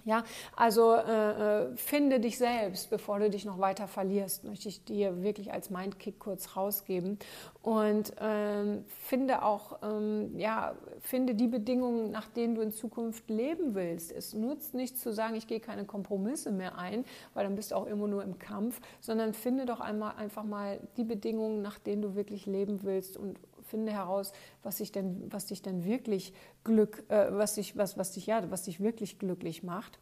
Ja, 0.06 0.22
also 0.54 0.94
äh, 0.94 1.64
äh, 1.64 1.76
finde 1.76 2.20
dich 2.20 2.38
selbst, 2.38 2.90
bevor 2.90 3.18
du 3.18 3.28
dich 3.28 3.44
noch 3.44 3.58
weiter 3.58 3.88
verlierst, 3.88 4.44
möchte 4.44 4.68
ich 4.68 4.84
dir 4.84 5.24
wirklich 5.24 5.52
als 5.52 5.68
Mindkick 5.68 6.20
kurz 6.20 6.56
rausgeben. 6.56 7.18
Und 7.60 8.12
ähm, 8.20 8.84
finde 9.00 9.42
auch, 9.42 9.80
ähm, 9.82 10.38
ja, 10.38 10.76
finde 11.00 11.34
die 11.34 11.48
Bedingungen, 11.48 12.12
nach 12.12 12.28
denen 12.28 12.54
du 12.54 12.60
in 12.60 12.70
Zukunft 12.70 13.28
leben 13.28 13.74
willst. 13.74 14.12
Es 14.12 14.32
nutzt 14.32 14.74
nicht 14.74 14.96
zu 14.96 15.12
sagen, 15.12 15.34
ich 15.34 15.48
gehe 15.48 15.58
keine 15.58 15.84
Kompromisse 15.84 16.52
mehr 16.52 16.78
ein, 16.78 17.04
weil 17.34 17.42
dann 17.42 17.56
bist 17.56 17.72
du 17.72 17.74
auch 17.74 17.86
immer 17.86 18.06
nur 18.06 18.22
im 18.22 18.38
Kampf, 18.38 18.80
sondern 19.00 19.34
finde 19.34 19.66
doch 19.66 19.80
einmal 19.80 20.14
einfach 20.18 20.44
mal 20.44 20.78
die 20.96 21.04
Bedingungen, 21.04 21.62
nach 21.62 21.80
denen 21.80 22.02
du 22.02 22.14
wirklich 22.14 22.46
leben 22.46 22.84
willst 22.84 23.16
und 23.16 23.40
finde 23.66 23.92
heraus, 23.92 24.32
was 24.62 24.76
dich 24.76 24.92
denn, 24.92 25.30
was 25.30 25.46
dich 25.46 25.62
denn 25.62 25.84
wirklich 25.84 26.32
Glück, 26.64 27.04
äh, 27.08 27.28
was 27.30 27.54
dich, 27.54 27.76
was, 27.76 27.98
was 27.98 28.12
dich, 28.12 28.26
ja, 28.26 28.50
was 28.50 28.64
dich 28.64 28.80
wirklich 28.80 29.18
glücklich 29.18 29.62
macht. 29.62 29.98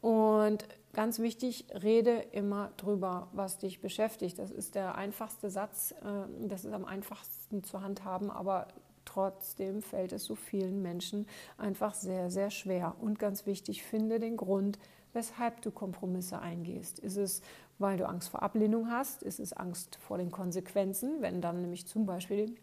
Und 0.00 0.66
ganz 0.92 1.18
wichtig, 1.18 1.66
rede 1.82 2.18
immer 2.32 2.70
drüber, 2.76 3.28
was 3.32 3.58
dich 3.58 3.80
beschäftigt. 3.80 4.38
Das 4.38 4.50
ist 4.50 4.74
der 4.74 4.94
einfachste 4.94 5.50
Satz, 5.50 5.92
äh, 5.92 6.46
das 6.48 6.64
ist 6.64 6.72
am 6.72 6.84
einfachsten 6.84 7.64
zu 7.64 7.82
handhaben, 7.82 8.30
aber 8.30 8.68
trotzdem 9.04 9.82
fällt 9.82 10.12
es 10.12 10.24
so 10.24 10.34
vielen 10.34 10.82
Menschen 10.82 11.26
einfach 11.56 11.94
sehr, 11.94 12.30
sehr 12.30 12.50
schwer. 12.50 12.96
Und 13.00 13.18
ganz 13.18 13.46
wichtig, 13.46 13.82
finde 13.82 14.20
den 14.20 14.36
Grund, 14.36 14.78
weshalb 15.12 15.62
du 15.62 15.70
Kompromisse 15.70 16.40
eingehst. 16.40 16.98
Ist 16.98 17.16
es, 17.16 17.40
weil 17.78 17.96
du 17.96 18.06
Angst 18.06 18.28
vor 18.28 18.42
Ablehnung 18.42 18.90
hast? 18.90 19.22
Ist 19.22 19.40
es 19.40 19.52
Angst 19.54 19.96
vor 19.96 20.18
den 20.18 20.30
Konsequenzen, 20.30 21.22
wenn 21.22 21.40
dann 21.40 21.62
nämlich 21.62 21.86
zum 21.86 22.04
Beispiel 22.04 22.54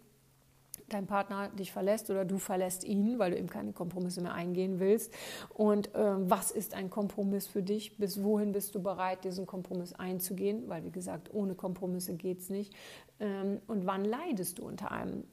dein 0.93 1.07
Partner 1.07 1.49
dich 1.49 1.71
verlässt 1.71 2.09
oder 2.09 2.25
du 2.25 2.37
verlässt 2.37 2.83
ihn, 2.83 3.19
weil 3.19 3.31
du 3.31 3.37
eben 3.37 3.49
keine 3.49 3.73
Kompromisse 3.73 4.21
mehr 4.21 4.33
eingehen 4.33 4.79
willst. 4.79 5.13
Und 5.49 5.93
äh, 5.95 6.29
was 6.29 6.51
ist 6.51 6.73
ein 6.73 6.89
Kompromiss 6.89 7.47
für 7.47 7.63
dich? 7.63 7.97
Bis 7.97 8.23
wohin 8.23 8.51
bist 8.51 8.75
du 8.75 8.81
bereit, 8.81 9.23
diesen 9.23 9.45
Kompromiss 9.45 9.93
einzugehen? 9.93 10.69
Weil, 10.69 10.83
wie 10.85 10.91
gesagt, 10.91 11.33
ohne 11.33 11.55
Kompromisse 11.55 12.15
geht 12.15 12.39
es 12.39 12.49
nicht. 12.49 12.73
Ähm, 13.19 13.61
und 13.67 13.85
wann 13.85 14.05
leidest 14.05 14.59
du 14.59 14.65
unter 14.65 14.91
einem 14.91 15.23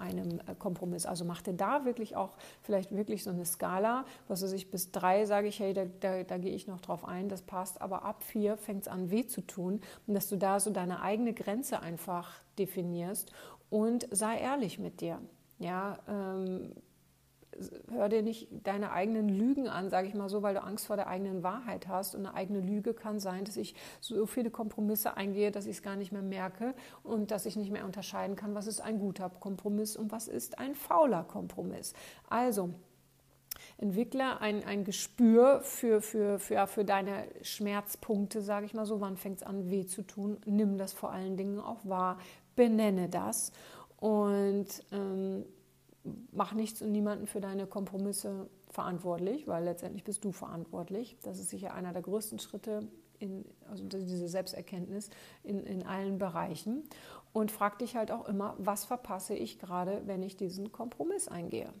einem 0.00 0.40
äh, 0.46 0.54
Kompromiss. 0.58 1.06
Also 1.06 1.24
mach 1.24 1.42
dir 1.42 1.52
da 1.52 1.84
wirklich 1.84 2.16
auch 2.16 2.36
vielleicht 2.62 2.94
wirklich 2.94 3.22
so 3.22 3.30
eine 3.30 3.44
Skala, 3.44 4.04
was 4.28 4.42
weiß 4.42 4.52
ich, 4.52 4.70
bis 4.70 4.90
drei 4.90 5.26
sage 5.26 5.48
ich, 5.48 5.60
hey, 5.60 5.74
da, 5.74 5.84
da, 6.00 6.22
da 6.24 6.38
gehe 6.38 6.52
ich 6.52 6.66
noch 6.66 6.80
drauf 6.80 7.04
ein, 7.04 7.28
das 7.28 7.42
passt, 7.42 7.80
aber 7.80 8.04
ab 8.04 8.22
vier 8.22 8.56
fängt 8.56 8.82
es 8.82 8.88
an 8.88 9.10
weh 9.10 9.26
zu 9.26 9.42
tun 9.42 9.80
und 10.06 10.14
dass 10.14 10.28
du 10.28 10.36
da 10.36 10.58
so 10.58 10.70
deine 10.70 11.02
eigene 11.02 11.34
Grenze 11.34 11.80
einfach 11.80 12.32
definierst 12.58 13.32
und 13.70 14.06
sei 14.10 14.38
ehrlich 14.38 14.78
mit 14.78 15.00
dir. 15.00 15.20
Ja, 15.58 15.98
ähm, 16.08 16.74
hör 17.90 18.08
dir 18.08 18.22
nicht 18.22 18.48
deine 18.64 18.92
eigenen 18.92 19.28
Lügen 19.28 19.68
an, 19.68 19.90
sage 19.90 20.08
ich 20.08 20.14
mal 20.14 20.28
so, 20.28 20.42
weil 20.42 20.54
du 20.54 20.62
Angst 20.62 20.86
vor 20.86 20.96
der 20.96 21.08
eigenen 21.08 21.42
Wahrheit 21.42 21.88
hast. 21.88 22.14
Und 22.14 22.26
eine 22.26 22.34
eigene 22.34 22.60
Lüge 22.60 22.94
kann 22.94 23.20
sein, 23.20 23.44
dass 23.44 23.56
ich 23.56 23.74
so 24.00 24.26
viele 24.26 24.50
Kompromisse 24.50 25.16
eingehe, 25.16 25.50
dass 25.50 25.66
ich 25.66 25.76
es 25.76 25.82
gar 25.82 25.96
nicht 25.96 26.12
mehr 26.12 26.22
merke 26.22 26.74
und 27.02 27.30
dass 27.30 27.46
ich 27.46 27.56
nicht 27.56 27.70
mehr 27.70 27.84
unterscheiden 27.84 28.36
kann, 28.36 28.54
was 28.54 28.66
ist 28.66 28.80
ein 28.80 28.98
guter 28.98 29.30
Kompromiss 29.30 29.96
und 29.96 30.12
was 30.12 30.28
ist 30.28 30.58
ein 30.58 30.74
fauler 30.74 31.24
Kompromiss. 31.24 31.94
Also, 32.28 32.70
entwickle 33.78 34.40
ein, 34.40 34.64
ein 34.64 34.84
Gespür 34.84 35.60
für, 35.62 36.00
für, 36.00 36.38
für, 36.38 36.66
für 36.66 36.84
deine 36.84 37.24
Schmerzpunkte, 37.42 38.42
sage 38.42 38.66
ich 38.66 38.74
mal 38.74 38.86
so. 38.86 39.00
Wann 39.00 39.16
fängt 39.16 39.38
es 39.38 39.42
an, 39.42 39.70
weh 39.70 39.86
zu 39.86 40.02
tun? 40.02 40.38
Nimm 40.46 40.78
das 40.78 40.92
vor 40.92 41.12
allen 41.12 41.36
Dingen 41.36 41.58
auch 41.60 41.84
wahr 41.84 42.18
benenne 42.60 43.08
das 43.08 43.52
und 44.00 44.66
ähm, 44.92 45.46
mach 46.30 46.52
nichts 46.52 46.82
und 46.82 46.92
niemanden 46.92 47.26
für 47.26 47.40
deine 47.40 47.66
Kompromisse 47.66 48.50
verantwortlich, 48.68 49.48
weil 49.48 49.64
letztendlich 49.64 50.04
bist 50.04 50.26
du 50.26 50.32
verantwortlich. 50.32 51.16
Das 51.22 51.38
ist 51.38 51.48
sicher 51.48 51.72
einer 51.72 51.94
der 51.94 52.02
größten 52.02 52.38
Schritte, 52.38 52.86
in, 53.18 53.46
also 53.70 53.82
diese 53.84 54.28
Selbsterkenntnis 54.28 55.08
in, 55.42 55.64
in 55.64 55.86
allen 55.86 56.18
Bereichen. 56.18 56.84
Und 57.32 57.50
frag 57.50 57.78
dich 57.78 57.96
halt 57.96 58.10
auch 58.10 58.28
immer, 58.28 58.56
was 58.58 58.84
verpasse 58.84 59.34
ich 59.34 59.58
gerade, 59.58 60.02
wenn 60.04 60.22
ich 60.22 60.36
diesen 60.36 60.70
Kompromiss 60.70 61.28
eingehe? 61.28 61.72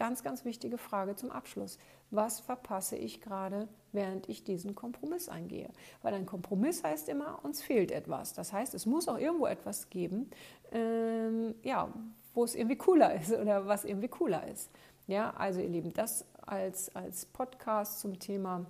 Ganz, 0.00 0.22
ganz 0.22 0.46
wichtige 0.46 0.78
Frage 0.78 1.14
zum 1.14 1.30
Abschluss. 1.30 1.76
Was 2.10 2.40
verpasse 2.40 2.96
ich 2.96 3.20
gerade, 3.20 3.68
während 3.92 4.30
ich 4.30 4.44
diesen 4.44 4.74
Kompromiss 4.74 5.28
eingehe? 5.28 5.68
Weil 6.00 6.14
ein 6.14 6.24
Kompromiss 6.24 6.82
heißt 6.82 7.10
immer, 7.10 7.44
uns 7.44 7.60
fehlt 7.60 7.90
etwas. 7.90 8.32
Das 8.32 8.50
heißt, 8.50 8.72
es 8.72 8.86
muss 8.86 9.08
auch 9.08 9.18
irgendwo 9.18 9.44
etwas 9.44 9.90
geben, 9.90 10.30
ähm, 10.72 11.54
ja, 11.62 11.92
wo 12.32 12.44
es 12.44 12.54
irgendwie 12.54 12.76
cooler 12.76 13.14
ist 13.14 13.30
oder 13.30 13.66
was 13.66 13.84
irgendwie 13.84 14.08
cooler 14.08 14.48
ist. 14.48 14.70
Ja, 15.06 15.34
also 15.36 15.60
ihr 15.60 15.68
Lieben, 15.68 15.92
das 15.92 16.24
als, 16.46 16.96
als 16.96 17.26
Podcast 17.26 18.00
zum 18.00 18.18
Thema 18.18 18.64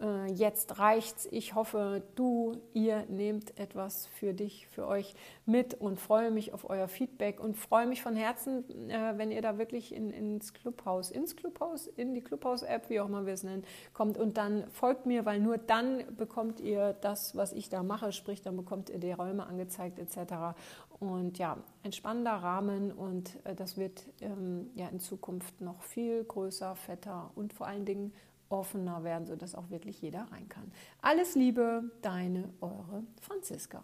äh, 0.00 0.30
jetzt 0.32 0.78
reicht's. 0.78 1.28
Ich 1.30 1.54
hoffe, 1.54 2.02
du, 2.14 2.52
ihr 2.72 3.04
nehmt 3.08 3.58
etwas 3.58 4.06
für 4.06 4.34
dich, 4.34 4.66
für 4.68 4.86
euch 4.86 5.14
mit 5.46 5.74
und 5.74 6.00
freue 6.00 6.30
mich 6.30 6.52
auf 6.52 6.68
euer 6.68 6.88
Feedback 6.88 7.40
und 7.40 7.56
freue 7.56 7.86
mich 7.86 8.02
von 8.02 8.16
Herzen, 8.16 8.90
äh, 8.90 9.14
wenn 9.16 9.30
ihr 9.30 9.42
da 9.42 9.58
wirklich 9.58 9.94
in, 9.94 10.10
ins 10.10 10.52
Clubhaus, 10.52 11.10
ins 11.10 11.36
Clubhaus, 11.36 11.86
in 11.86 12.14
die 12.14 12.20
Clubhaus-App, 12.20 12.88
wie 12.88 13.00
auch 13.00 13.06
immer 13.06 13.26
wir 13.26 13.34
es 13.34 13.42
nennen, 13.42 13.64
kommt 13.92 14.18
und 14.18 14.36
dann 14.36 14.68
folgt 14.70 15.06
mir, 15.06 15.24
weil 15.26 15.40
nur 15.40 15.58
dann 15.58 16.04
bekommt 16.16 16.60
ihr 16.60 16.94
das, 16.94 17.36
was 17.36 17.52
ich 17.52 17.68
da 17.68 17.82
mache, 17.82 18.12
sprich, 18.12 18.42
dann 18.42 18.56
bekommt 18.56 18.90
ihr 18.90 18.98
die 18.98 19.12
Räume 19.12 19.46
angezeigt 19.46 19.98
etc. 19.98 20.56
Und 20.98 21.38
ja, 21.38 21.56
ein 21.82 21.92
spannender 21.92 22.32
Rahmen 22.32 22.92
und 22.92 23.44
äh, 23.44 23.54
das 23.54 23.76
wird 23.76 24.06
ähm, 24.20 24.70
ja 24.74 24.88
in 24.88 25.00
Zukunft 25.00 25.60
noch 25.60 25.82
viel 25.82 26.24
größer, 26.24 26.76
fetter 26.76 27.30
und 27.34 27.52
vor 27.52 27.66
allen 27.66 27.84
Dingen 27.84 28.12
offener 28.50 29.04
werden, 29.04 29.26
sodass 29.26 29.54
auch 29.54 29.70
wirklich 29.70 30.02
jeder 30.02 30.26
rein 30.30 30.48
kann. 30.48 30.70
Alles 31.00 31.34
Liebe, 31.34 31.84
deine, 32.02 32.52
eure 32.60 33.04
Franziska. 33.20 33.82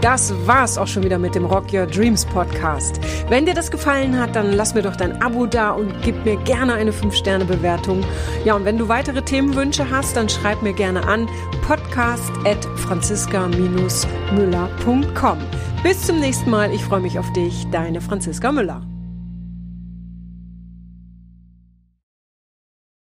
Das 0.00 0.32
war's 0.46 0.78
auch 0.78 0.86
schon 0.86 1.02
wieder 1.02 1.18
mit 1.18 1.34
dem 1.34 1.44
Rock 1.44 1.72
Your 1.72 1.86
Dreams 1.86 2.24
Podcast. 2.26 3.00
Wenn 3.28 3.46
dir 3.46 3.54
das 3.54 3.68
gefallen 3.70 4.18
hat, 4.18 4.36
dann 4.36 4.52
lass 4.52 4.74
mir 4.74 4.82
doch 4.82 4.94
dein 4.94 5.20
Abo 5.22 5.46
da 5.46 5.70
und 5.72 5.92
gib 6.02 6.22
mir 6.24 6.36
gerne 6.44 6.74
eine 6.74 6.92
5-Sterne-Bewertung. 6.92 8.04
Ja, 8.44 8.54
und 8.54 8.64
wenn 8.64 8.78
du 8.78 8.86
weitere 8.88 9.22
Themenwünsche 9.22 9.90
hast, 9.90 10.16
dann 10.16 10.28
schreib 10.28 10.62
mir 10.62 10.74
gerne 10.74 11.04
an 11.04 11.28
podcast 11.66 12.30
at 12.44 12.64
franziska-müller.com. 12.76 15.38
Bis 15.82 16.02
zum 16.02 16.20
nächsten 16.20 16.50
Mal. 16.50 16.72
Ich 16.72 16.84
freue 16.84 17.00
mich 17.00 17.18
auf 17.18 17.32
dich. 17.32 17.66
Deine 17.70 18.00
Franziska 18.00 18.52
Müller. 18.52 18.87